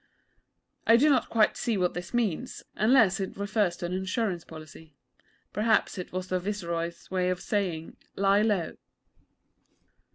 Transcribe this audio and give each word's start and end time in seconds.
I 0.87 0.97
do 0.97 1.11
not 1.11 1.29
quite 1.29 1.55
see 1.55 1.77
what 1.77 1.93
this 1.93 2.11
means, 2.11 2.63
unless 2.75 3.19
it 3.19 3.37
refers 3.37 3.77
to 3.77 3.85
an 3.85 3.93
Insurance 3.93 4.43
Policy. 4.43 4.95
Perhaps 5.53 5.99
it 5.99 6.11
was 6.11 6.27
the 6.29 6.39
Viceroy's 6.39 7.11
way 7.11 7.29
of 7.29 7.39
saying. 7.39 7.97
'Lie 8.15 8.41
low.' 8.41 8.77